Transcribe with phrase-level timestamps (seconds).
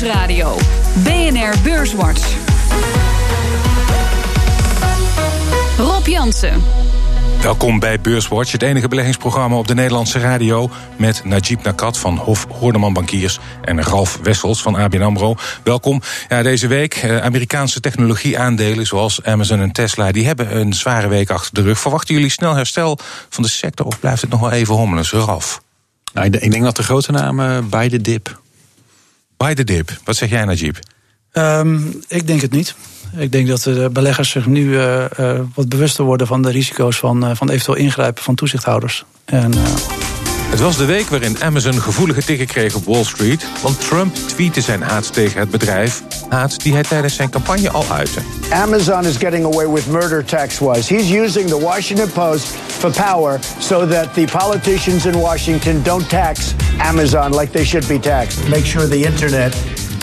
[0.00, 0.56] Nieuwsradio.
[0.94, 2.36] BNR Beurswatch.
[5.78, 6.62] Rob Jansen.
[7.42, 10.70] Welkom bij Beurswatch, het enige beleggingsprogramma op de Nederlandse radio...
[10.96, 15.34] met Najib Nakat van Hof Hoordeman Bankiers en Ralf Wessels van ABN AMRO.
[15.62, 16.02] Welkom.
[16.28, 20.12] Ja, deze week eh, Amerikaanse technologieaandelen zoals Amazon en Tesla...
[20.12, 21.78] die hebben een zware week achter de rug.
[21.78, 25.04] Verwachten jullie snel herstel van de sector of blijft het nog wel even hommelen?
[25.10, 25.60] Ralf?
[26.12, 28.46] Nou, ik denk dat de grote namen bij de dip.
[29.38, 30.00] Bij de dip.
[30.04, 30.76] Wat zeg jij, Najib?
[31.32, 32.74] Um, ik denk het niet.
[33.16, 36.98] Ik denk dat de beleggers zich nu uh, uh, wat bewuster worden van de risico's
[36.98, 39.04] van, uh, van eventueel ingrijpen van toezichthouders.
[39.24, 39.52] En,
[40.50, 43.46] het was de week waarin Amazon gevoelige tikken kreeg op Wall Street.
[43.62, 46.02] Want Trump tweette zijn haat tegen het bedrijf.
[46.28, 48.20] Haat die hij tijdens zijn campagne al uitte.
[48.50, 50.94] Amazon is getting away with murder tax-wise.
[50.94, 56.54] He's using the Washington Post for power so that the politicians in Washington don't tax
[56.78, 58.48] Amazon like they should be taxed.
[58.48, 59.54] Make sure the internet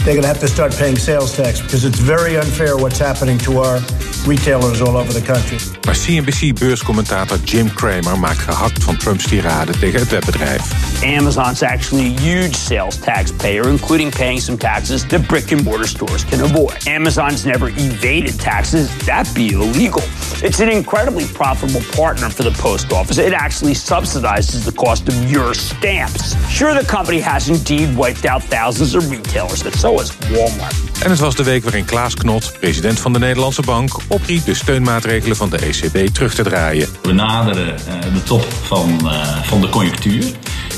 [0.05, 3.39] they're going to have to start paying sales tax because it's very unfair what's happening
[3.39, 3.79] to our
[4.27, 5.57] retailers all over the country.
[5.85, 10.61] Maar CNBC-beurscommentator Jim Cramer maakt gehakt van Trumps tirade tegen het webbedrijf.
[11.03, 16.25] Amazon's actually a huge sales taxpayer, including paying some taxes that brick and mortar stores
[16.25, 16.87] can avoid.
[16.87, 19.05] Amazon's never evaded taxes.
[19.05, 20.01] That'd be illegal.
[20.41, 23.17] It's an incredibly profitable partner for the post office.
[23.17, 26.35] It actually subsidizes the cost of your stamps.
[26.49, 29.94] Sure, the company has indeed wiped out thousands of retailers, but so
[30.29, 30.75] Walmart.
[31.03, 34.53] En het was de week waarin Klaas Knot, president van de Nederlandse Bank, opriep de
[34.53, 36.87] steunmaatregelen van de ECB terug te draaien.
[37.01, 40.25] We naderen uh, de top van, uh, van de conjunctuur.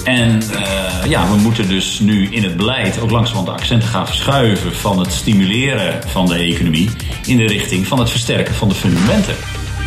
[0.04, 4.08] En uh, ja, we moeten dus nu in het beleid ook langzamerhand de accenten gaan
[4.08, 6.90] verschuiven van het stimuleren van de economie
[7.26, 9.36] in de richting van het versterken van de fundamenten.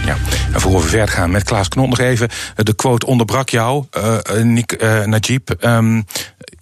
[0.05, 0.17] Ja,
[0.53, 2.28] en voor we verder gaan met Klaas Knot nog even.
[2.56, 5.64] De quote onderbrak jou, uh, Nick, uh, Najib.
[5.64, 6.05] Um,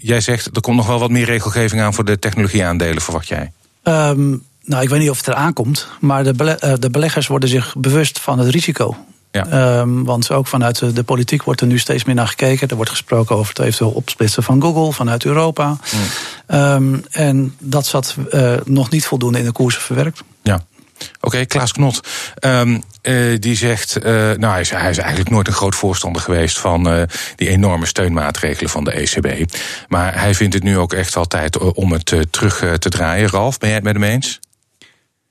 [0.03, 3.53] jij zegt er komt nog wel wat meer regelgeving aan voor de technologieaandelen, verwacht jij?
[3.83, 7.49] Um, nou, ik weet niet of het eraan komt, maar de, bele de beleggers worden
[7.49, 8.97] zich bewust van het risico.
[9.31, 9.79] Ja.
[9.81, 12.69] Um, want ook vanuit de, de, politiek wordt er nu steeds meer naar gekeken.
[12.69, 15.77] Er wordt gesproken over het eventueel opsplitsen van Google vanuit Europa.
[16.49, 16.59] Mm.
[16.59, 20.23] Um, en dat zat uh, nog niet voldoende in de koersen verwerkt.
[21.21, 22.01] Oké, Klaas Knot.
[22.41, 23.97] Um, uh, die zegt.
[23.99, 27.03] Uh, nou, hij is, hij is, eigenlijk nooit een groot voorstander geweest van uh,
[27.37, 29.53] die enorme steunmaatregelen van de ECB.
[29.89, 33.29] Maar hij vindt het nu ook echt wel tijd om het terug te draaien.
[33.29, 34.41] Ralf, ben jij het met hem eens?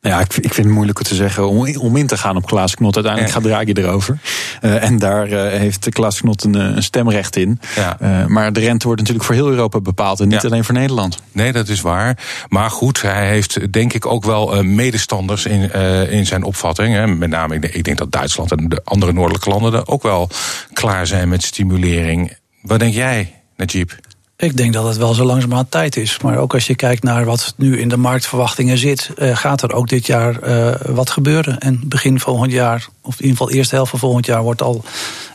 [0.08, 2.76] Ja, ik, ik vind het moeilijk te zeggen om, om in te gaan op Klaas
[2.76, 2.96] Knot.
[2.96, 4.20] Uiteindelijk gaat Draghi erover.
[4.62, 7.60] Uh, en daar uh, heeft Klaas Knot een, een stemrecht in.
[7.76, 7.98] Ja.
[8.02, 10.48] Uh, maar de rente wordt natuurlijk voor heel Europa bepaald en niet ja.
[10.48, 11.22] alleen voor Nederland.
[11.32, 12.18] Nee, dat is waar.
[12.50, 15.74] Maar goed, hij heeft denk ik ook wel medestanders in,
[16.10, 16.94] in zijn opvatting.
[16.94, 17.08] Hè.
[17.08, 20.30] Met name, ik denk dat Duitsland en de andere noordelijke landen er ook wel
[20.74, 22.38] klaar zijn met stimulering.
[22.62, 23.92] Wat denk jij, Najib?
[24.40, 26.20] Ik denk dat het wel zo langzamerhand tijd is.
[26.20, 29.74] Maar ook als je kijkt naar wat nu in de marktverwachtingen zit, uh, gaat er
[29.74, 31.60] ook dit jaar uh, wat gebeuren.
[31.60, 34.84] En begin volgend jaar, of in ieder geval eerste helft van volgend jaar, wordt al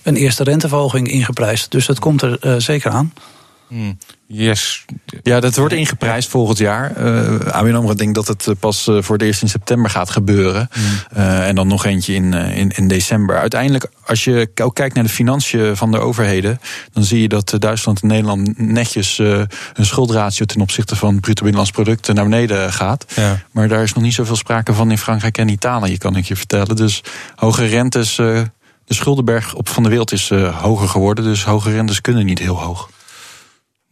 [0.03, 1.71] een eerste renteverhoging ingeprijsd.
[1.71, 3.13] Dus dat komt er uh, zeker aan.
[3.73, 3.99] Hmm.
[4.27, 4.85] Yes.
[5.23, 6.93] Ja, dat wordt ingeprijsd volgend jaar.
[6.99, 10.69] Uh, ABN AMRO denkt dat het pas uh, voor het eerst in september gaat gebeuren.
[10.75, 10.83] Mm.
[11.19, 13.39] Uh, en dan nog eentje in, in, in, december.
[13.39, 16.61] Uiteindelijk, als je ook kijkt naar de financiën van de overheden...
[16.93, 19.49] dan zie je dat Duitsland en Nederland netjes hun
[19.87, 20.45] schuldratio...
[20.45, 23.05] ten opzichte van het bruto binnenlands product naar beneden gaat.
[23.17, 23.43] Ja.
[23.51, 26.37] Maar daar is nog niet zoveel sprake van in Frankrijk en Italië, kan ik je
[26.37, 26.77] vertellen.
[26.77, 27.03] Dus
[27.35, 28.17] hoge rentes...
[28.17, 28.51] de
[28.87, 31.25] schuldenberg op van de wereld is hoger geworden.
[31.25, 32.89] Dus hoge rentes kunnen niet heel hoog.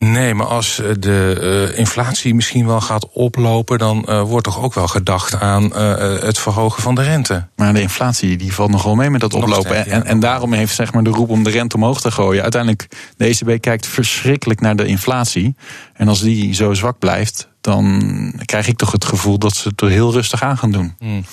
[0.05, 4.75] Nee, maar als de uh, inflatie misschien wel gaat oplopen, dan uh, wordt toch ook
[4.75, 7.47] wel gedacht aan uh, het verhogen van de rente.
[7.57, 9.71] Maar de inflatie die valt nogal mee met dat oplopen.
[9.71, 9.93] Steeds, ja.
[9.93, 12.43] en, en, daarom heeft zeg maar, de roep om de rente omhoog te gooien.
[12.43, 15.55] Uiteindelijk, de ECB kijkt verschrikkelijk naar de inflatie.
[15.95, 18.03] En als die zo zwak blijft, dan
[18.45, 20.95] krijg ik toch het gevoel dat ze het er heel rustig aan gaan doen.
[20.99, 21.25] Hmm.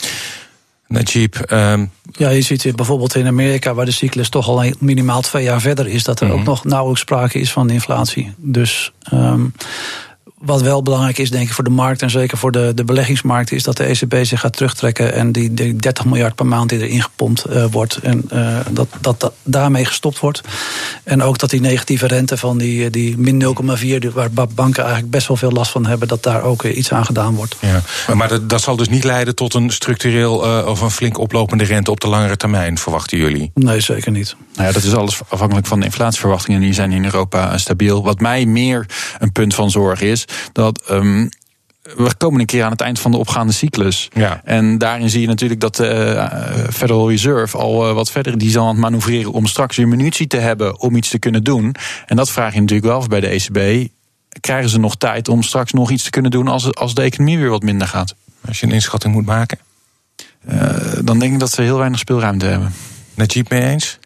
[0.88, 1.36] Najib.
[1.52, 1.92] Um...
[2.12, 5.88] Ja, je ziet bijvoorbeeld in Amerika, waar de cyclus toch al minimaal twee jaar verder
[5.88, 6.42] is, dat er mm -hmm.
[6.42, 8.34] ook nog nauwelijks sprake is van inflatie.
[8.38, 9.54] Dus um,
[10.38, 13.52] wat wel belangrijk is, denk ik, voor de markt en zeker voor de, de beleggingsmarkt,
[13.52, 16.80] is dat de ECB zich gaat terugtrekken en die, die 30 miljard per maand die
[16.80, 20.42] erin gepompt uh, wordt, en uh, dat, dat dat daarmee gestopt wordt.
[21.04, 25.28] En ook dat die negatieve rente van die, die min 0,4, waar banken eigenlijk best
[25.28, 27.56] wel veel last van hebben, dat daar ook iets aan gedaan wordt.
[27.60, 30.92] Ja, maar, maar dat, dat zal dus niet leiden tot een structureel uh, of een
[30.92, 33.52] flink oplopende rente op de langere termijn, verwachten jullie?
[33.54, 34.36] Nee, zeker niet.
[34.54, 36.62] Nou ja, dat is alles afhankelijk van de inflatieverwachtingen.
[36.62, 38.04] Die zijn in Europa stabiel.
[38.04, 38.86] Wat mij meer
[39.20, 41.30] een punt van zorg is, dat um,
[41.96, 44.10] we komen een keer aan het eind van de opgaande cyclus.
[44.14, 44.42] Ja.
[44.44, 48.50] En daarin zie je natuurlijk dat de uh, Federal Reserve al uh, wat verder die
[48.50, 51.76] zal aan het manoeuvreren om straks weer munitie te hebben om iets te kunnen doen.
[52.06, 53.90] En dat vraag je natuurlijk wel af bij de ECB
[54.40, 57.38] krijgen ze nog tijd om straks nog iets te kunnen doen als, als de economie
[57.38, 58.16] weer wat minder gaat?
[58.48, 59.58] Als je een inschatting moet maken?
[60.52, 60.70] Uh,
[61.04, 62.74] dan denk ik dat ze heel weinig speelruimte hebben.
[63.14, 64.00] Najib mee eens?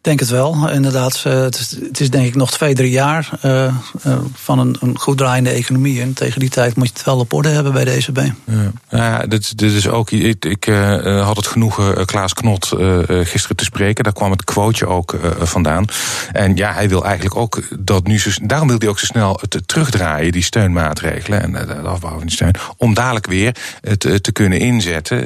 [0.00, 1.22] Denk het wel, inderdaad.
[1.24, 3.74] Eh, het is, denk ik nog twee, drie jaar uh,
[4.06, 6.00] uh, van een, een, goed draaiende economie.
[6.00, 8.18] En tegen die tijd moet je het wel op orde hebben bij de ECB.
[8.44, 10.10] Ja, ja dit, dit is ook.
[10.10, 10.64] Ik, ik
[11.04, 12.66] had het genoegen Klaas Knot
[13.06, 14.04] gisteren te spreken.
[14.04, 15.84] Daar kwam het quoteje ook vandaan.
[16.32, 18.20] En ja, hij wil eigenlijk ook dat nu.
[18.42, 22.30] Daarom wil hij ook zo snel het terugdraaien, die steunmaatregelen en de afbouw van die
[22.30, 22.54] steun.
[22.76, 25.18] Om dadelijk weer het te kunnen inzetten.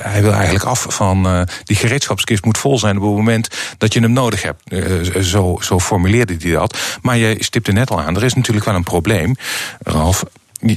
[0.00, 4.08] hij wil eigenlijk af van die gereedschapskist moet vol zijn op het moment dat je
[4.12, 4.62] nodig hebt.
[4.68, 6.78] Uh, zo, zo formuleerde hij dat.
[7.02, 9.36] Maar je stipte net al aan, er is natuurlijk wel een probleem.
[9.78, 10.24] Ralf,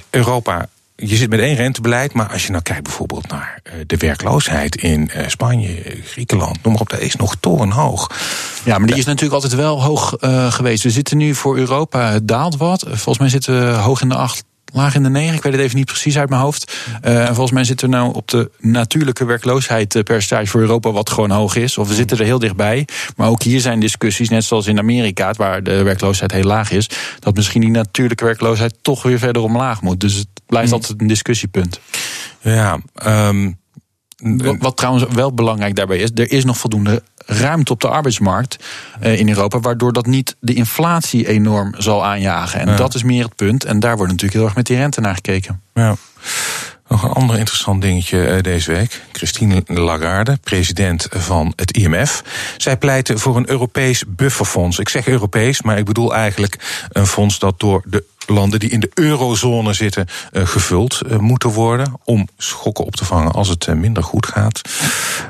[0.10, 3.98] Europa je zit met één rentebeleid, maar als je nou kijkt bijvoorbeeld naar eh, de
[3.98, 8.12] werkloosheid in Spanje, Griekenland, noem maar op, dat is nog torenhoog.
[8.64, 10.16] Ja, maar die is natuurlijk altijd wel hoog
[10.50, 10.84] geweest.
[10.84, 12.86] We zitten nu voor Europa, het daalt wat.
[12.88, 15.36] Volgens mij zitten we hoog in de acht laag in de negen.
[15.36, 16.78] Ik weet het even niet precies uit mijn hoofd.
[17.06, 21.32] Uh, en volgens mij zitten we nou op de natuurlijke werkloosheidspercentage voor Europa, wat gewoon
[21.32, 21.78] hoog is.
[21.78, 22.88] Of we zitten er heel dichtbij.
[23.16, 26.90] Maar ook hier zijn discussies, net zoals in Amerika, waar de werkloosheid heel laag is,
[27.20, 30.00] dat misschien die natuurlijke werkloosheid toch weer verder omlaag moet.
[30.00, 30.74] Dus het blijft mm.
[30.74, 31.80] altijd een discussiepunt.
[32.42, 33.62] Ja, um
[34.60, 38.64] wat, trouwens wel belangrijk daarbij is, er is nog voldoende ruimte op de arbeidsmarkt
[39.04, 42.60] uh, in Europa, waardoor dat niet de inflatie enorm zal aanjagen.
[42.60, 43.64] En dat is meer het punt.
[43.64, 45.62] En daar wordt natuurlijk heel erg met die rente naar gekeken.
[45.74, 45.96] Ja.
[46.88, 49.02] Nog een ander interessant dingetje uh, deze week.
[49.12, 52.24] Christine Lagarde, president van het IMF.
[52.58, 54.80] Zij pleitte voor een Europees bufferfonds.
[54.80, 58.80] Ik zeg Europees, maar ik bedoel eigenlijk een fonds dat door de landen die in
[58.80, 63.68] de eurozone zitten uh, gevuld uh, moeten worden om schokken op te vangen als het
[63.76, 64.62] minder goed gaat.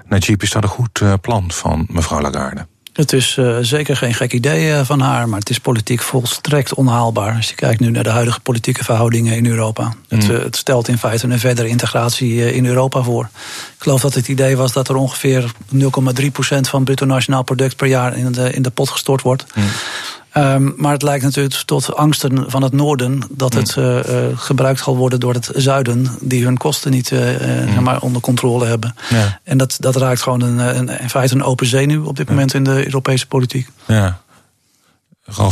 [0.08, 2.68] Najib, is dat een goed plan van mevrouw Lagarde?
[2.94, 7.36] Het is uh, zeker geen gek idee van haar, maar het is politiek volstrekt onhaalbaar.
[7.36, 9.84] Als je kijkt nu naar de huidige politieke verhoudingen in Europa.
[9.84, 9.94] Mm.
[10.08, 13.30] Het, het, stelt in feite een verdere integratie in Europa voor.
[13.76, 15.82] Ik geloof dat het idee was dat er ongeveer 0,3%
[16.40, 19.46] van het bruto nationaal product per jaar in de, in de pot gestort wordt.
[19.56, 19.64] Mm.
[20.38, 24.80] Um, maar het lijkt natuurlijk tot angsten van het noorden dat het uh, uh, gebruikt
[24.80, 27.84] zal worden door het zuiden, die hun kosten niet uh, mm.
[27.84, 28.96] maar onder controle hebben.
[29.10, 29.40] Ja.
[29.44, 32.54] En dat, dat raakt gewoon een, een, in feite een open zenuw op dit moment
[32.54, 33.70] in de Europese politiek.
[33.88, 34.22] Ja.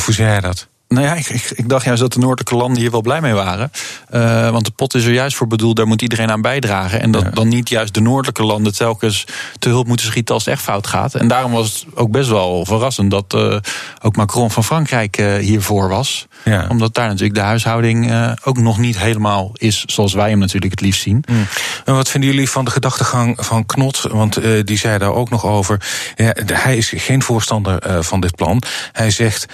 [0.07, 0.67] Zei jij dat?
[0.91, 3.33] Nou ja, ik, ik, ik, dacht juist dat de noordelijke landen hier wel blij mee
[3.33, 3.71] waren.
[4.13, 7.01] Uh, want de pot is er juist voor bedoeld, daar moet iedereen aan bijdragen.
[7.01, 7.29] En dat ja.
[7.29, 9.25] dan niet juist de noordelijke landen telkens
[9.59, 11.15] te hulp moeten schieten als het echt fout gaat.
[11.15, 13.57] En daarom was het ook best wel verrassend dat uh,
[14.01, 16.27] ook Macron van Frankrijk uh, hiervoor was.
[16.43, 16.65] Ja.
[16.69, 18.13] Omdat daar natuurlijk de huishouding
[18.43, 21.23] ook nog niet helemaal is zoals wij hem natuurlijk het liefst zien.
[21.29, 21.47] Mm.
[21.85, 24.01] En wat vinden jullie van de gedachtegang van Knot?
[24.11, 25.81] Want die zei daar ook nog over.
[26.15, 28.61] Ja, hij is geen voorstander van dit plan.
[28.91, 29.45] Hij zegt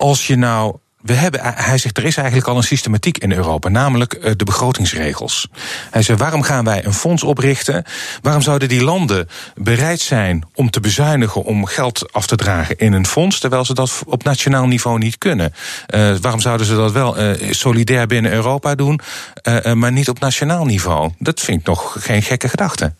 [0.00, 3.68] als je nou we hebben, hij zegt, er is eigenlijk al een systematiek in Europa,
[3.68, 5.48] namelijk eh, de begrotingsregels.
[5.90, 7.84] Hij zegt, waarom gaan wij een fonds oprichten?
[8.22, 12.92] Waarom zouden die landen bereid zijn om te bezuinigen, om geld af te dragen in
[12.92, 15.54] een fonds, terwijl ze dat op nationaal niveau niet kunnen?
[15.94, 19.00] Uh, waarom zouden ze dat wel uh, solidair binnen Europa doen,
[19.42, 21.10] uh, maar niet op nationaal niveau?
[21.18, 22.94] Dat vind ik nog geen gekke gedachte.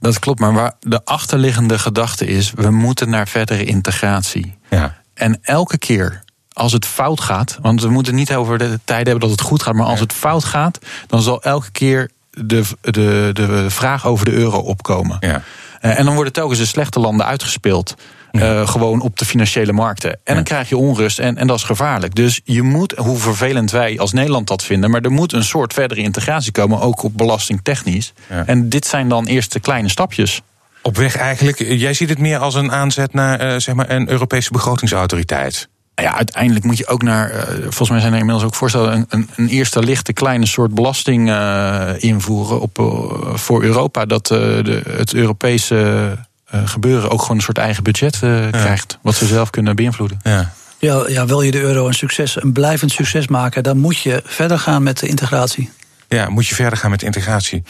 [0.00, 4.58] Dat klopt, maar waar de achterliggende gedachte is, we moeten naar verdere integratie.
[4.70, 4.96] Ja.
[5.14, 6.22] En elke keer
[6.58, 9.62] als het fout gaat, want we moeten niet over de tijd hebben dat het goed
[9.62, 14.24] gaat, maar als het fout gaat, dan zal elke keer de, de, de vraag over
[14.24, 15.16] de euro opkomen.
[15.20, 15.42] Ja.
[15.82, 17.94] Uh, en dan worden telkens de slechte landen uitgespeeld.
[18.30, 18.60] Ja.
[18.60, 20.10] Uh, gewoon op de financiële markten.
[20.10, 20.34] En ja.
[20.34, 22.14] dan krijg je onrust en, en dat is gevaarlijk.
[22.14, 25.72] Dus je moet, hoe vervelend wij als Nederland dat vinden, maar er moet een soort
[25.72, 28.12] verdere integratie komen, ook op belastingtechnisch.
[28.28, 28.46] Ja.
[28.46, 30.42] En dit zijn dan eerst de kleine stapjes.
[30.82, 34.10] Op weg eigenlijk, jij ziet het meer als een aanzet naar uh, zeg maar een
[34.10, 35.68] Europese begrotingsautoriteit.
[36.02, 37.30] Ja, uiteindelijk moet je ook naar.
[37.30, 38.92] Uh, volgens mij zijn er inmiddels ook voorstellen.
[38.92, 42.86] Een, een, een eerste lichte kleine soort belasting uh, invoeren op, uh,
[43.34, 44.04] voor Europa.
[44.04, 46.16] Dat de, het Europese
[46.64, 48.50] gebeuren ook gewoon een soort eigen budget ja.
[48.50, 48.98] krijgt.
[49.02, 50.20] Wat ze zelf kunnen beïnvloeden.
[50.22, 50.52] Ja.
[50.80, 54.22] Ja, ja, wil je de euro een succes, een blijvend succes maken, dan moet je
[54.24, 55.70] verder gaan met de integratie.
[56.08, 57.62] Ja, moet je verder gaan met integratie.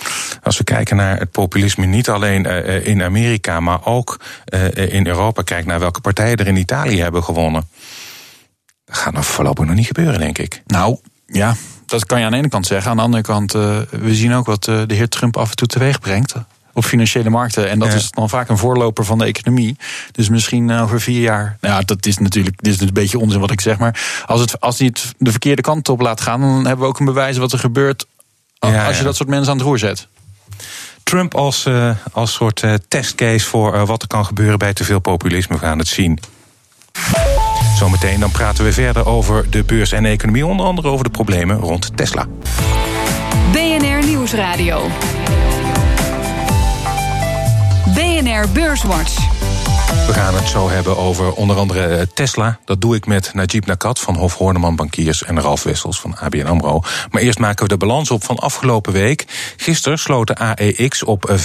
[0.43, 4.21] Als we kijken naar het populisme, niet alleen uh, in Amerika, maar ook
[4.55, 5.43] uh, in Europa.
[5.43, 7.69] Kijk naar welke partijen er in Italië hebben gewonnen.
[8.89, 10.63] Dat gaat nog voorlopig nog niet gebeuren, denk ik.
[10.67, 12.91] Nou, ja, dat kan je aan de ene kant zeggen.
[12.91, 15.57] Aan de andere kant, uh, we zien ook wat uh, de heer Trump af en
[15.57, 16.35] toe teweeg brengt.
[16.73, 17.71] Op financiële markten.
[17.71, 17.95] En dat ja.
[17.95, 19.77] is dan vaak een voorloper van de economie.
[20.13, 21.57] Dus misschien over vier jaar.
[21.61, 23.79] Nou ja, dat is natuurlijk dit is een beetje onzin wat ik zeg.
[23.79, 26.41] Maar als, het, als het de verkeerde kant op laat gaan.
[26.41, 28.07] dan hebben we ook een bewijs wat er gebeurt.
[28.59, 30.09] Ja, als je dat soort mensen aan het roer zet.
[31.03, 35.55] Trump als, uh, als soort testcase voor wat er kan gebeuren bij te veel populisme.
[35.55, 36.19] We gaan het zien.
[37.79, 41.59] Zometeen dan praten we verder over de beurs en economie, onder andere over de problemen
[41.59, 42.27] rond Tesla.
[43.53, 44.87] BNR Nieuwsradio.
[47.95, 49.15] BNR Beurswatch.
[50.07, 52.59] We gaan het zo hebben over onder andere eh, Tesla.
[52.65, 56.47] Dat doe ik met Najib Nakat van Hof Horneman Bankiers en Ralf Wessels van ABN
[56.47, 56.81] AMRO.
[57.11, 59.25] Maar eerst maken we de balans op van afgelopen week.
[59.57, 61.37] Gisteren sloot de AEX op 529,5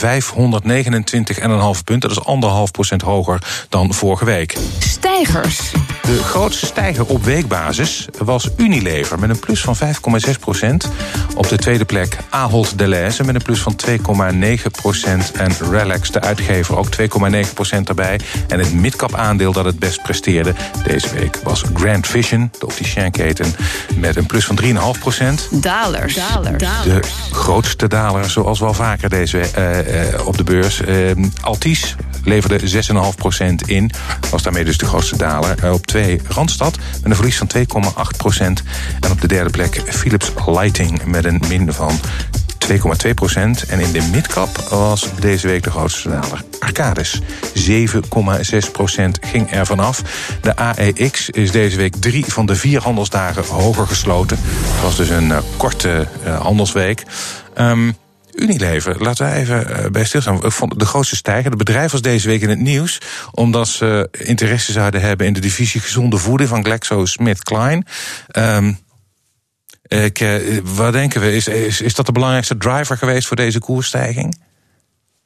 [1.83, 1.99] punten.
[1.99, 4.57] Dat is anderhalf procent hoger dan vorige week.
[4.79, 5.71] Stijgers.
[6.03, 10.89] De grootste stijger op weekbasis was Unilever met een plus van 5,6 procent.
[11.35, 15.31] Op de tweede plek Ahold Delhaize met een plus van 2,9 procent.
[15.31, 18.19] En Relax, de uitgever, ook 2,9 procent erbij.
[18.47, 23.55] En het midcap aandeel dat het best presteerde deze week was Grand Vision, de opticienketen,
[23.95, 25.47] met een plus van 3,5 procent.
[25.51, 26.13] Dalers.
[26.83, 26.99] De
[27.31, 30.81] grootste daler, zoals wel vaker deze uh, op de beurs.
[30.81, 33.91] Uh, Altis leverde 6,5 procent in.
[34.29, 35.71] Was daarmee dus de grootste daler.
[35.73, 38.63] op twee Randstad met een verlies van 2,8 procent.
[38.99, 41.99] En op de derde plek Philips Lighting met een min van
[42.71, 43.65] 2,2 procent.
[43.65, 46.43] En in de midcap was deze week de grootste daler.
[46.59, 47.21] Arcadis,
[47.69, 50.01] 7,6 procent ging er vanaf.
[50.41, 54.37] De AEX is deze week drie van de vier handelsdagen hoger gesloten.
[54.41, 57.03] Het was dus een uh, korte uh, handelsweek.
[57.57, 57.95] Um,
[58.35, 60.43] Unilever, laten we even uh, bij stilstaan.
[60.43, 61.49] Ik vond de grootste stijger.
[61.49, 62.97] Het bedrijf was deze week in het nieuws.
[63.31, 67.83] Omdat ze interesse zouden hebben in de divisie gezonde voeding van GlaxoSmithKline.
[68.37, 68.79] Um,
[69.87, 71.35] ik, uh, wat denken we?
[71.35, 74.41] Is, is, is dat de belangrijkste driver geweest voor deze koersstijging?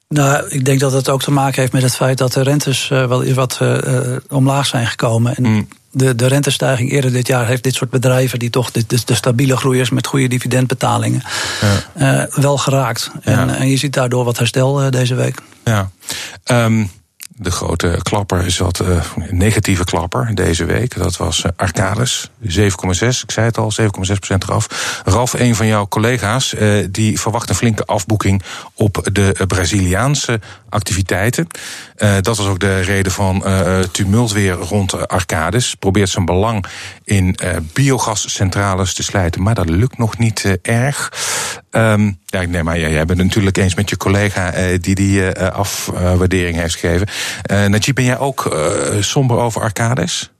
[0.08, 2.90] Nou, ik denk dat het ook te maken heeft met het feit dat de rentes
[2.90, 5.36] uh, wel wat uh, omlaag zijn gekomen.
[5.36, 5.68] En mm.
[5.90, 9.14] De, de rentestijging eerder dit jaar heeft dit soort bedrijven, die toch de, de, de
[9.14, 11.22] stabiele groeiers met goede dividendbetalingen,
[11.94, 12.28] ja.
[12.30, 13.10] wel geraakt.
[13.22, 13.32] Ja.
[13.32, 15.42] En, en, je ziet daardoor wat herstel deze week.
[15.64, 15.90] Ja.
[16.44, 16.90] Um,
[17.40, 20.96] de grote klapper is wat uh, negatieve klapper deze week.
[20.96, 22.48] Dat was uh, Arcades, 7,6.
[22.98, 23.86] Ik zei het al, 7,6%
[24.38, 25.00] eraf.
[25.04, 28.42] Ralf, een van jouw collega's, uh, die verwacht een flinke afboeking
[28.74, 31.46] op de Braziliaanse activiteiten.
[32.20, 33.44] dat was ook de reden van
[33.92, 35.74] tumult weer rond Arcades.
[35.74, 36.66] Probeert zijn belang
[37.04, 37.36] in
[37.72, 41.12] biogascentrales te slijten, maar dat lukt nog niet erg.
[41.70, 46.56] Um, ja, nee, maar jij, jij bent natuurlijk eens met je collega die die afwaardering
[46.56, 47.06] heeft gegeven.
[47.50, 48.56] Uh, Najib, ben jij ook
[49.00, 50.30] somber over Arcades?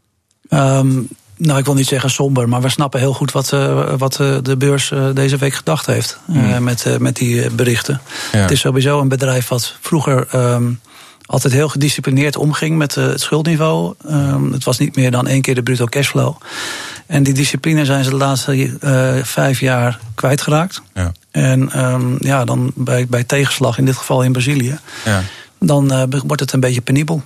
[0.50, 3.50] Um, nou, ik wil niet zeggen somber, maar we snappen heel goed wat,
[3.98, 6.62] wat de beurs deze week gedacht heeft hmm.
[6.62, 8.00] met, met die berichten.
[8.32, 8.38] Ja.
[8.38, 10.80] Het is sowieso een bedrijf wat vroeger um,
[11.26, 13.94] altijd heel gedisciplineerd omging met het schuldniveau.
[14.52, 16.36] het was niet meer dan één keer de bruto cashflow.
[17.06, 20.82] En die discipline zijn ze de laatste vijf jaar kwijtgeraakt.
[20.94, 21.12] Ja.
[21.30, 25.22] En um, ja, dan bij, bij tegenslag, in dit geval in Brazilië, ja.
[25.58, 27.22] Dan uh, wordt het een beetje penibel.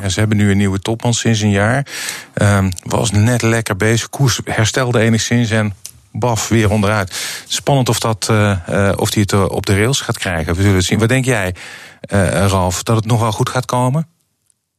[0.00, 1.86] Ja, ze hebben nu een nieuwe topman sinds een jaar.
[2.34, 4.08] Um, was net lekker bezig.
[4.08, 5.74] Koers herstelde enigszins en
[6.12, 7.42] baf, weer onderuit.
[7.46, 10.54] Spannend of, dat, uh, uh, of hij het op de rails gaat krijgen.
[10.54, 10.98] We zullen het zien.
[10.98, 11.54] Wat denk jij,
[12.00, 14.06] Ralf, dat het nog wel goed gaat komen?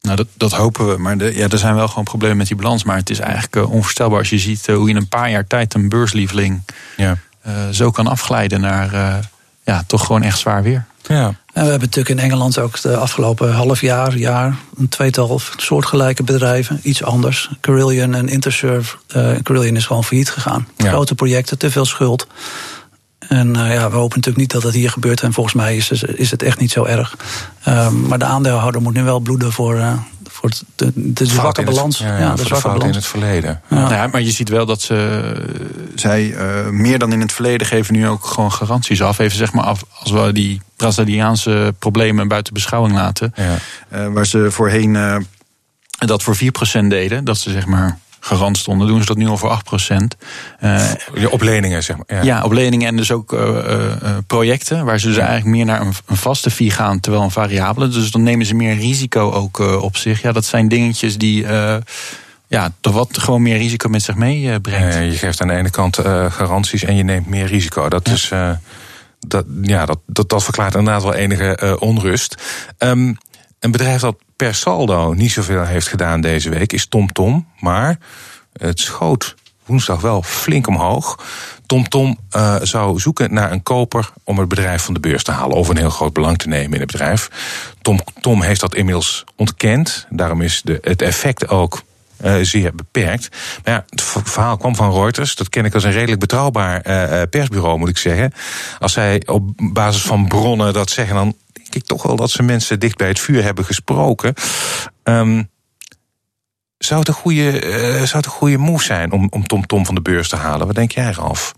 [0.02, 0.98] Nou, dat, dat hopen we.
[0.98, 2.84] Maar de, ja, er zijn wel gewoon problemen met die balans.
[2.84, 5.90] Maar het is eigenlijk onvoorstelbaar als je ziet hoe in een paar jaar tijd een
[5.90, 6.62] beurslieveling
[6.98, 7.18] ja.
[7.48, 9.16] uh, zo kan afglijden naar uh,
[9.64, 10.86] ja, toch gewoon echt zwaar weer.
[11.08, 11.34] Ja.
[11.60, 16.24] En we hebben natuurlijk in Engeland ook de afgelopen half jaar, jaar een tweetal soortgelijke
[16.24, 16.80] bedrijven.
[16.84, 17.50] Iets anders.
[17.62, 18.96] Carillion en Interserve.
[19.16, 20.68] Uh, Carillion is gewoon failliet gegaan.
[20.78, 20.90] Ja.
[20.90, 22.28] Grote projecten, te veel schuld.
[23.20, 25.22] En uh, ja, we hopen natuurlijk niet dat dat hier gebeurt.
[25.22, 27.16] En volgens mij is, is het echt niet zo erg.
[27.68, 29.94] Um, maar de aandeelhouder moet nu wel bloeden voor, uh,
[30.40, 31.98] voor de, de zwakke balans.
[31.98, 33.62] ja, ja, de zwakke balans in het verleden.
[33.68, 33.76] Ja.
[33.76, 34.08] Nou ja.
[34.08, 35.34] maar je ziet wel dat ze,
[35.96, 39.20] zij uh, meer dan in het verleden geven nu ook gewoon garanties af.
[39.20, 43.34] Even zeg maar af, als we die Braziliaanse problemen buiten beschouwing laten.
[43.36, 44.10] Ja.
[44.10, 45.26] waar ze voorheen
[45.98, 46.38] dat voor
[46.84, 47.24] 4% deden.
[47.24, 49.62] Dat ze zeg maar garant stonden, doen ze dat nu al voor
[49.94, 49.96] 8%.
[50.64, 50.84] Uh,
[51.30, 52.06] op leningen, zeg maar.
[52.08, 52.22] Ja.
[52.22, 55.82] ja, op leningen en dus ook uh, uh, projecten, waar ze dus eigenlijk meer naar
[55.82, 57.88] een, een, vaste fee gaan, terwijl een variabele.
[57.88, 60.22] Dus dan nemen ze meer risico ook op zich.
[60.22, 61.46] Ja, dat zijn dingetjes die
[62.48, 64.96] ja, toch wat gewoon meer risico met zich meebrengt.
[64.96, 65.98] je geeft aan de ene kant
[66.30, 67.90] garanties en je neemt meer risico.
[67.90, 68.14] Dat ja.
[68.14, 68.32] is.
[69.20, 72.42] dat, ja, dat, dat, dat verklaart inderdaad wel enige onrust.
[72.78, 73.18] Um,
[73.60, 77.14] een bedrijf dat per saldo niet zoveel heeft gedaan deze week is TomTom.
[77.14, 78.00] Tom, maar
[78.54, 81.26] het schoot woensdag wel flink omhoog.
[81.66, 85.32] TomTom Tom, uh, zou zoeken naar een koper om het bedrijf van de beurs te
[85.32, 85.58] halen.
[85.58, 87.30] Of een heel groot belang te nemen in het bedrijf.
[87.82, 90.06] TomTom Tom heeft dat inmiddels ontkend.
[90.10, 91.82] Daarom is de, het effect ook
[92.26, 93.30] uh, zeer beperkt.
[93.64, 95.36] Maar ja, het verhaal kwam van Reuters.
[95.36, 98.34] Dat ken ik als een redelijk betrouwbaar uh, persbureau, moet ik zeggen.
[98.80, 101.36] Als zij op basis van bronnen dat zeggen, dan
[101.72, 104.34] denk ik toch wel dat ze mensen dicht bij het vuur hebben gesproken.
[105.04, 105.50] Um,
[106.78, 109.86] Zou het een goede, uh, zou het een goede move zijn om, om Tom Tom
[109.86, 110.68] van de beurs te halen?
[110.68, 111.54] Wat denk jij, Ralf?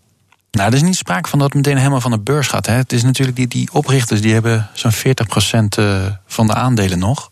[0.52, 2.66] Nou, er is niet sprake van dat het meteen helemaal van de beurs gaat.
[2.66, 2.74] Hè.
[2.74, 4.96] Het is natuurlijk die, die oprichters die hebben zo'n 40%
[6.26, 7.30] van de aandelen nog.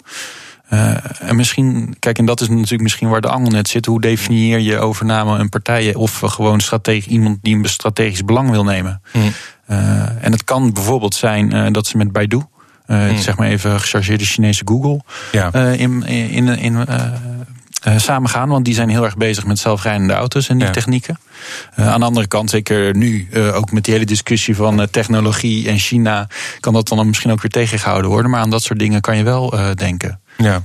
[0.74, 3.86] Uh, en misschien, kijk, en dat is natuurlijk misschien waar de angel net zit.
[3.86, 8.64] Hoe definieer je overname een partij of gewoon strategisch, iemand die een strategisch belang wil
[8.64, 9.02] nemen?
[9.14, 9.22] Mm.
[9.70, 12.42] Uh, en het kan bijvoorbeeld zijn uh, dat ze met Baidu,
[12.90, 13.18] mm.
[13.18, 15.52] zeg maar even gechargeerde Chinese Google, ja.
[15.54, 16.86] in, in, in
[17.88, 18.50] uh, samen gaan.
[18.50, 21.20] Want die zijn heel erg bezig met zelfrijdende auto's en die technieken.
[21.80, 25.68] Uh, aan de andere kant, zeker nu, uh, ook met die hele discussie van technologie
[25.68, 26.28] en China,
[26.60, 28.32] kan dat dan misschien ook weer tegengehouden worden.
[28.32, 30.20] Maar aan dat soort dingen kan je wel denken.
[30.38, 30.64] Ja.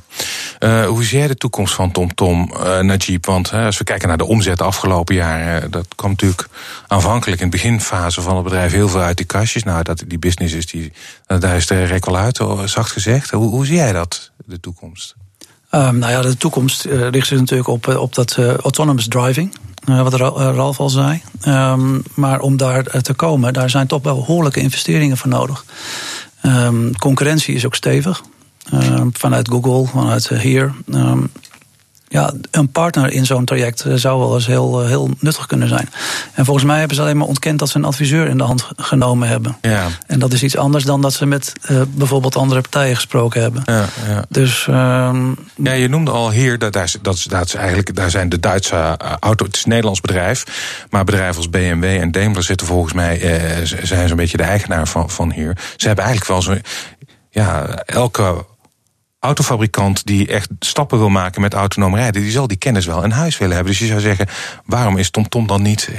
[0.64, 3.26] Hoe zie jij de toekomst van TomTom, Tom, Najib?
[3.26, 6.48] Want als we kijken naar de omzet afgelopen jaren, dat kwam natuurlijk
[6.86, 9.62] aanvankelijk in de beginfase van het bedrijf heel veel uit die kastjes.
[9.62, 10.92] Nou, dat die business is, die,
[11.26, 13.30] daar is rek wel uit, zacht gezegd.
[13.30, 15.14] Hoe, hoe zie jij dat, de toekomst?
[15.70, 19.56] Um, nou ja, de toekomst richt zich natuurlijk op, eh, op dat autonomous driving.
[19.84, 21.22] Wat Ralf al zei.
[21.46, 25.64] Um, maar om daar te komen, daar zijn toch wel behoorlijke investeringen voor nodig.
[26.42, 28.22] Um, concurrentie is ook stevig.
[29.12, 30.74] Vanuit Google, vanuit hier
[32.14, 35.68] ja, een partner in zo'n traject eh, zou wel eens heel, eh, heel nuttig kunnen
[35.68, 35.88] zijn.
[36.34, 38.68] En volgens mij hebben ze alleen maar ontkend dat ze een adviseur in de hand
[38.76, 39.56] genomen hebben.
[39.60, 39.86] Ja.
[40.06, 43.62] En dat is iets anders dan dat ze met uh, bijvoorbeeld andere partijen gesproken hebben.
[43.66, 44.24] Ja, ja.
[44.28, 45.16] Dus, uh,
[45.54, 48.96] ja, je noemde al hier, dat, dat, is, dat is eigenlijk, daar zijn de Duitse
[49.20, 50.44] auto, het is een Nederlands bedrijf,
[50.90, 54.88] maar bedrijven als BMW en Daimler zitten volgens mij, eh, zijn zo'n beetje de eigenaar
[54.88, 55.56] van, van hier.
[55.76, 56.62] Ze hebben eigenlijk wel zo'n,
[57.30, 58.44] ja, elke
[59.24, 63.10] autofabrikant die echt stappen wil maken met autonoom rijden, die zal die kennis wel in
[63.10, 63.72] huis willen hebben.
[63.72, 64.28] Dus je zou zeggen,
[64.64, 65.90] waarom is TomTom dan niet.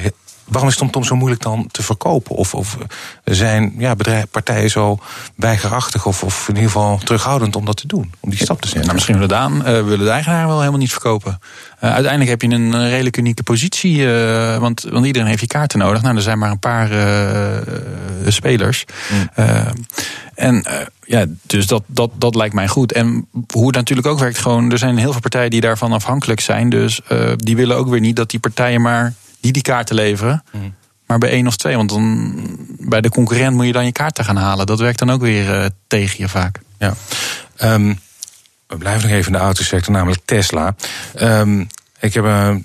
[0.45, 2.35] Waarom is TomTom zo moeilijk dan te verkopen?
[2.35, 2.77] Of, of
[3.23, 4.99] zijn ja, bedrijf, partijen zo
[5.35, 8.13] weigerachtig of, of in ieder geval terughoudend om dat te doen?
[8.19, 8.81] Om die stap te zetten?
[8.81, 11.39] Nou, misschien willen de, aan, uh, willen de eigenaar wel helemaal niet verkopen.
[11.83, 13.97] Uh, uiteindelijk heb je een redelijk unieke positie.
[13.97, 16.01] Uh, want, want iedereen heeft je kaarten nodig.
[16.01, 16.89] Nou, er zijn maar een paar
[18.27, 18.85] spelers.
[19.11, 19.29] Mm.
[20.36, 20.65] En
[21.05, 22.91] ja, dus dat, dat, dat lijkt mij goed.
[22.91, 26.39] En hoe het natuurlijk ook werkt, gewoon, er zijn heel veel partijen die daarvan afhankelijk
[26.39, 26.69] zijn.
[26.69, 27.01] Dus
[27.36, 29.13] die willen ook weer niet dat die partijen maar
[29.45, 30.43] die die kaarten leveren.
[30.51, 30.73] Mm.
[31.05, 31.75] Maar bij één of twee.
[31.75, 32.34] Want dan
[32.79, 34.65] bij de concurrent moet je dan je kaarten gaan halen.
[34.65, 36.60] Dat werkt dan ook weer uh, tegen je vaak.
[36.79, 36.93] Ja.
[37.63, 37.99] Um,
[38.67, 40.75] we blijven nog even in de autosector, namelijk Tesla.
[41.21, 41.67] Um,
[41.99, 42.55] ik heb uh,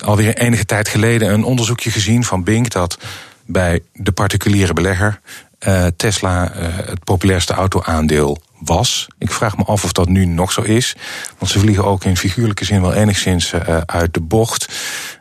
[0.00, 2.98] alweer enige tijd geleden een onderzoekje gezien van Bink dat
[3.46, 5.20] bij de particuliere belegger
[5.66, 9.06] uh, Tesla het populairste autoaandeel was.
[9.18, 10.96] Ik vraag me af of dat nu nog zo is.
[11.38, 14.68] Want ze vliegen ook in figuurlijke zin wel enigszins uh, uit de bocht.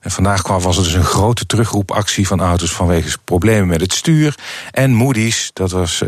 [0.01, 3.93] En vandaag kwam, was er dus een grote terugroepactie van auto's vanwege problemen met het
[3.93, 4.35] stuur.
[4.71, 6.03] En Moody's, dat was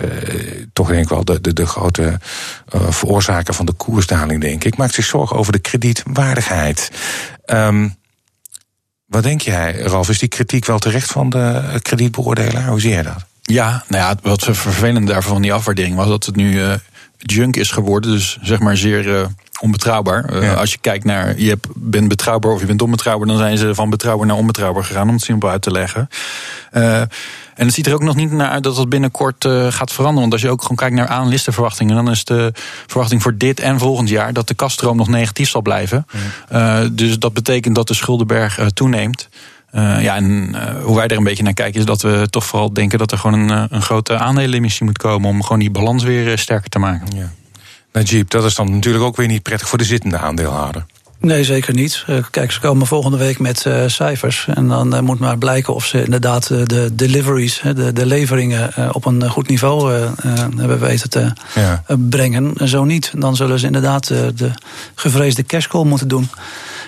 [0.74, 2.20] toch denk ik wel de, de, de grote
[2.90, 4.78] veroorzaker van de koersdaling, denk ik.
[4.78, 6.92] Maakt zich zorgen over de kredietwaardigheid.
[7.46, 7.98] Um,
[9.10, 10.10] wat denk jij, Ralf?
[10.10, 12.68] Is die kritiek wel terecht van de kredietbeoordelaar?
[12.68, 13.26] Hoe zie je dat?
[13.42, 16.74] Ja, nou ja, wat vervelend daarvan van die afwaardering was dat het nu uh,
[17.26, 18.12] junk is geworden.
[18.12, 19.26] Dus zeg maar zeer uh,
[19.62, 20.34] onbetrouwbaar.
[20.44, 23.58] Uh, Als je kijkt naar je hebt, bent betrouwbaar of je bent onbetrouwbaar, dan zijn
[23.58, 26.10] ze van betrouwbaar naar onbetrouwbaar gegaan, om het simpel uit te leggen.
[26.72, 27.10] en
[27.66, 30.20] het ziet er ook nog niet naar uit dat dat binnenkort gaat veranderen.
[30.20, 32.52] Want als je ook gewoon kijkt naar aanlistenverwachtingen, dan is de
[32.88, 36.06] verwachting voor dit en volgend jaar dat de kaststroom nog negatief zal blijven.
[36.92, 39.30] dus dat betekent dat de schuldenberg toeneemt.
[39.72, 42.46] Uh, ja, en uh, hoe wij er een beetje naar kijken is dat we toch
[42.46, 45.72] vooral denken dat er gewoon een, eh, een grote aandelenemissie moet komen om gewoon die
[45.72, 47.08] balans weer sterker te maken.
[47.16, 47.32] Ja.
[47.94, 50.86] Najib, dat is dan natuurlijk ook weer niet prettig voor de zittende aandeelhouder.
[51.22, 52.06] Nee, zeker niet.
[52.32, 54.48] Kijk, ze komen volgende week met uh, cijfers.
[54.54, 58.90] En dan uh, moet maar blijken of ze inderdaad de deliveries, de, de leveringen, uh,
[58.92, 59.94] op een goed niveau
[60.58, 61.84] hebben weten te ja.
[61.98, 62.54] brengen.
[62.68, 64.52] Zo niet, dan zullen ze inderdaad de
[64.96, 66.30] gevreesde cashcall moeten doen.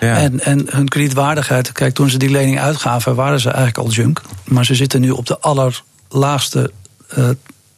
[0.09, 4.21] En, en hun kredietwaardigheid, kijk, toen ze die lening uitgaven, waren ze eigenlijk al junk.
[4.43, 6.71] Maar ze zitten nu op de allerlaagste
[7.17, 7.29] uh,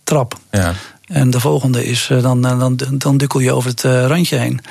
[0.04, 0.38] trap.
[0.52, 0.74] Ja.
[1.08, 4.62] En de volgende is, uh, dan, dan, dan dukkel je over het uh, randje heen.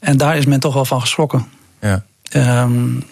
[0.00, 1.48] En daar is men toch wel van geschrokken.
[1.80, 2.04] Ja.
[2.62, 3.04] Um,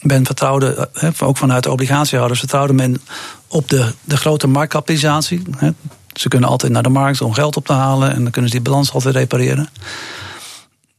[0.00, 0.88] men vertrouwde,
[1.20, 3.00] ook vanuit de obligatiehouders, vertrouwde men
[3.48, 5.42] op de, de grote marktkapitalisatie.
[6.12, 8.56] Ze kunnen altijd naar de markt om geld op te halen en dan kunnen ze
[8.56, 9.68] die balans altijd repareren.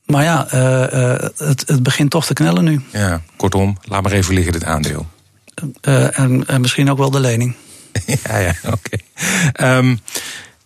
[0.09, 2.81] Maar ja, uh, uh, het, het, begint toch te knellen nu.
[2.91, 5.07] Ja, kortom, laat maar even liggen dit aandeel.
[5.81, 7.55] Uh, en, en, misschien ook wel de lening.
[8.23, 8.77] ja, ja, oké.
[9.53, 9.77] Okay.
[9.77, 9.95] Um, ehm,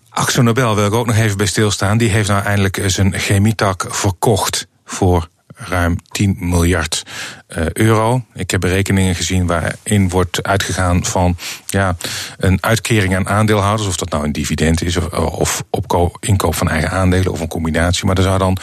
[0.09, 1.97] Axo Nobel wil ik ook nog even bij stilstaan.
[1.97, 7.03] Die heeft nou eindelijk zijn chemietak verkocht voor ruim 10 miljard
[7.57, 8.25] uh, euro.
[8.33, 11.95] Ik heb berekeningen gezien waarin wordt uitgegaan van ja,
[12.37, 16.91] een uitkering aan aandeelhouders, of dat nou een dividend is of, of inkoop van eigen
[16.91, 18.05] aandelen of een combinatie.
[18.05, 18.57] Maar er zou dan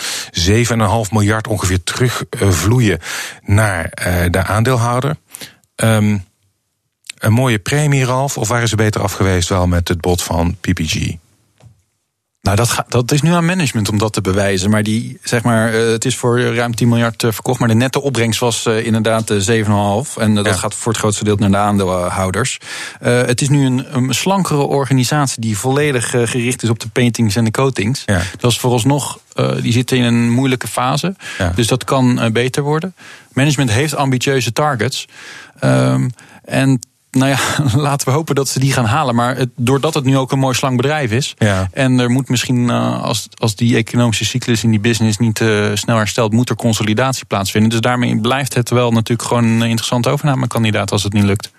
[1.07, 2.99] 7,5 miljard ongeveer terugvloeien
[3.45, 5.17] naar uh, de aandeelhouder.
[5.77, 6.25] Um,
[7.19, 10.57] een mooie premie, Ralf, of waren ze beter af geweest wel met het bod van
[10.61, 11.17] PPG?
[12.43, 14.71] Nou, dat, gaat, dat is nu aan management om dat te bewijzen.
[14.71, 17.59] Maar, die, zeg maar uh, het is voor ruim 10 miljard uh, verkocht.
[17.59, 19.39] Maar de netto opbrengst was uh, inderdaad 7,5.
[20.17, 20.53] En dat ja.
[20.53, 22.59] gaat voor het grootste deel naar de aandeelhouders.
[23.01, 27.45] het is nu een, een, slankere organisatie die volledig gericht is op de paintings en
[27.45, 28.03] de coatings.
[28.07, 28.21] Ja.
[28.39, 29.19] Dat is vooralsnog,
[29.61, 31.15] die zitten in een moeilijke fase.
[31.39, 31.53] Ja.
[31.55, 32.95] Dus dat kan beter worden.
[33.33, 35.07] Management heeft ambitieuze targets.
[35.65, 36.11] Um,
[36.45, 36.81] en
[37.21, 37.39] nou ja,
[37.89, 39.15] laten we hopen dat ze die gaan halen.
[39.15, 41.35] Maar het, doordat het nu ook een mooi slang bedrijf is.
[41.39, 41.69] Ja.
[41.73, 45.71] En er moet misschien, uh, als, als die economische cyclus in die business niet uh,
[45.75, 47.71] snel herstelt, moet er consolidatie plaatsvinden.
[47.71, 51.51] Dus daarmee blijft het wel natuurlijk gewoon een interessante overnamekandidaat als het niet lukt.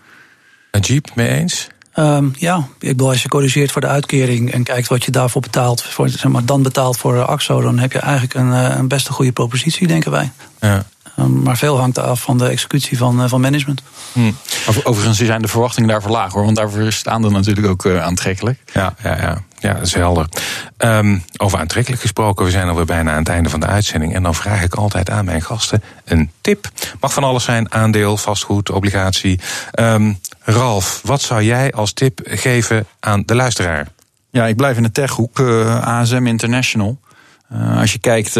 [0.79, 1.67] Jeep, mee eens?
[1.95, 5.41] Um, ja, ik bedoel, als je corrigeert voor de uitkering en kijkt wat je daarvoor
[5.41, 9.07] betaalt, voor, zeg maar, dan betaalt voor AXO, dan heb je eigenlijk een, een best
[9.07, 10.31] een goede propositie, denken wij.
[10.59, 10.85] Ja.
[11.21, 13.81] Um, maar veel hangt af van de executie van, uh, van management.
[14.13, 14.35] Hmm.
[14.83, 18.59] Overigens zijn de verwachtingen daarvoor laag hoor, want daarvoor staan er natuurlijk ook uh, aantrekkelijk.
[18.73, 19.43] Ja, ja, ja.
[19.59, 20.25] Ja, dat is helder.
[20.77, 24.13] Um, over aantrekkelijk gesproken, we zijn alweer bijna aan het einde van de uitzending.
[24.13, 26.69] En dan vraag ik altijd aan mijn gasten een tip.
[26.99, 29.39] Mag van alles zijn, aandeel, vastgoed, obligatie.
[29.79, 33.87] Um, Ralf, wat zou jij als tip geven aan de luisteraar?
[34.31, 36.99] Ja, ik blijf in de techhoek, uh, ASM International.
[37.53, 38.35] Uh, als je kijkt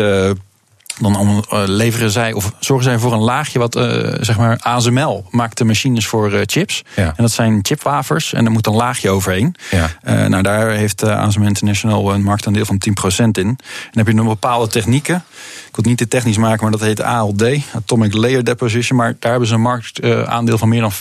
[1.00, 3.84] dan uh, leveren zij of zorgen zij voor een laagje wat uh,
[4.20, 6.84] zeg maar ASML maakt de machines voor uh, chips.
[6.96, 7.06] Ja.
[7.06, 9.56] En dat zijn chipwafers en er moet een laagje overheen.
[9.72, 10.28] Ja.
[10.28, 13.32] nou, daar heeft ASML International een marktaandeel van 10% in.
[13.34, 13.58] En dan
[13.92, 15.16] heb je nog bepaalde technieken.
[15.16, 18.98] Ik wil het niet te technisch maken, maar dat heet ALD, Atomic Layer Deposition.
[18.98, 20.96] Maar daar hebben ze een marktaandeel van meer dan 50%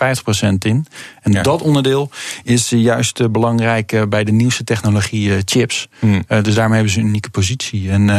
[0.58, 0.86] in.
[1.22, 1.42] En ja.
[1.42, 2.10] dat onderdeel
[2.42, 5.88] is juist belangrijk bij de nieuwste technologie chips.
[5.98, 6.24] Hmm.
[6.42, 7.90] dus daarmee hebben ze een unieke positie.
[7.90, 8.10] En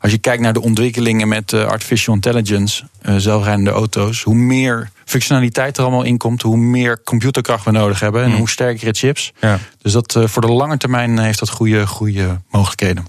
[0.00, 0.60] als je kijkt naar de
[0.96, 6.42] ontwikkelingen met uh, artificial intelligence, uh, zelfrijdende auto's, hoe meer functionaliteit er allemaal in komt,
[6.42, 8.36] hoe meer computerkracht we nodig hebben en mm.
[8.36, 9.32] hoe sterker chips.
[9.40, 9.58] Ja.
[9.82, 13.04] Dus dat uh, voor de lange termijn heeft dat goede, goede mogelijkheden.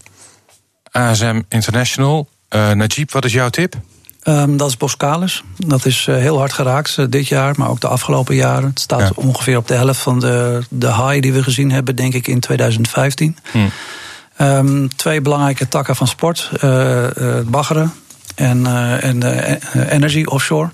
[0.92, 2.30] ASM International.
[2.50, 3.76] Najib, wat is jouw tip?
[4.24, 5.44] Um, dat is Boskalis.
[5.58, 8.70] Dat is uh, heel hard geraakt uh, dit jaar, maar ook de afgelopen jaren.
[8.70, 9.12] Het staat ja.
[9.16, 12.40] ongeveer op de helft van de, de high die we gezien hebben, denk ik, in
[12.40, 13.38] 2015.
[13.52, 13.70] Hmm.
[14.42, 17.94] Um, twee belangrijke takken van sport: uh, uh, baggeren
[18.36, 19.24] en, uh, en
[19.90, 20.70] energie offshore.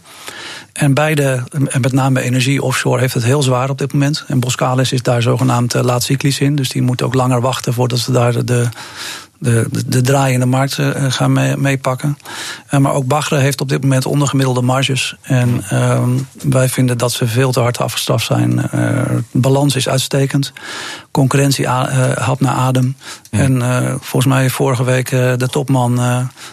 [0.74, 4.24] En beide, en met name energie offshore, heeft het heel zwaar op dit moment.
[4.28, 6.56] En Boskalis is daar zogenaamd laat cyclisch in.
[6.56, 8.70] Dus die moet ook langer wachten voordat ze daar de,
[9.40, 12.18] de, de, de draaiende markt uh, gaan meepakken.
[12.72, 15.16] Uh, maar ook Bagre heeft op dit moment ondergemiddelde marges.
[15.22, 16.04] En uh,
[16.42, 18.70] wij vinden dat ze veel te hard afgestraft zijn.
[19.32, 20.54] balans is uitstekend.
[21.12, 22.96] Concurrentie hapt naar adem.
[23.32, 23.40] Ja.
[23.40, 23.62] En
[24.02, 26.00] volgens mij vorige week de topman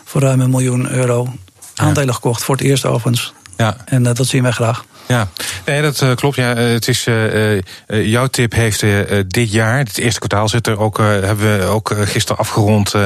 [0.05, 1.29] voor ruim een miljoen euro
[1.75, 2.45] aandelen gekocht.
[2.45, 3.35] Voor het eerst overigens.
[3.57, 3.77] Ja.
[3.85, 4.85] En dat zien wij graag.
[5.07, 5.29] Ja,
[5.65, 6.37] nee, dat uh, klopt.
[6.37, 8.85] Ja, het is, uh, uh, jouw tip heeft
[9.27, 13.01] dit jaar, het eerste kwartaal zit er ook, hebben we ook gisteren afgerond 5,1%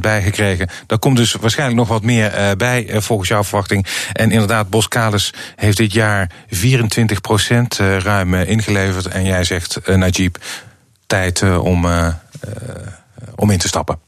[0.00, 0.68] bijgekregen.
[0.86, 3.86] Daar komt dus waarschijnlijk nog wat meer bij volgens jouw verwachting.
[4.12, 6.56] En inderdaad, Boskalis heeft dit jaar 24%
[7.98, 9.06] ruim ingeleverd.
[9.06, 10.36] En jij zegt, Najib,
[11.06, 11.86] tijd om,
[13.36, 14.05] om in te stappen.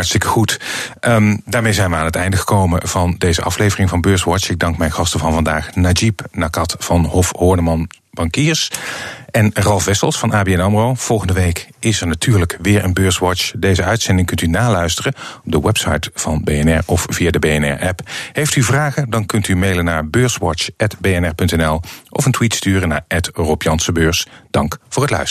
[0.00, 0.60] Hartstikke goed.
[1.00, 4.50] Um, daarmee zijn we aan het einde gekomen van deze aflevering van Beurswatch.
[4.50, 8.70] Ik dank mijn gasten van vandaag, Najib Nakat van Hof Horneman Bankiers.
[9.30, 10.94] En Ralf Wessels van ABN AMRO.
[10.94, 13.52] Volgende week is er natuurlijk weer een Beurswatch.
[13.56, 18.00] Deze uitzending kunt u naluisteren op de website van BNR of via de BNR-app.
[18.32, 23.62] Heeft u vragen, dan kunt u mailen naar beurswatch.bnr.nl of een tweet sturen naar Rob
[24.50, 25.28] Dank voor het luisteren.